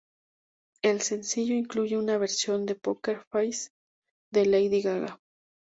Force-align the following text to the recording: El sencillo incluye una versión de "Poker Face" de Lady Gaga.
El 0.81 1.01
sencillo 1.01 1.53
incluye 1.53 1.95
una 1.95 2.17
versión 2.17 2.65
de 2.65 2.73
"Poker 2.73 3.21
Face" 3.29 3.69
de 4.33 4.47
Lady 4.47 4.81
Gaga. 4.81 5.21